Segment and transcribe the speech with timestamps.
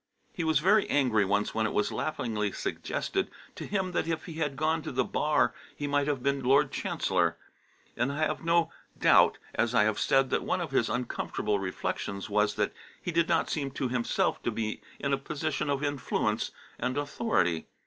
[0.33, 4.33] He was very angry once when it was laughingly suggested to him that if he
[4.39, 7.37] had gone to the Bar he might have been Lord Chancellor;
[7.95, 12.31] and I have no doubt, as I have said, that one of his uncomfortable reflections
[12.31, 16.49] was that he did not seem to himself to be in a position of influence
[16.79, 17.67] and authority.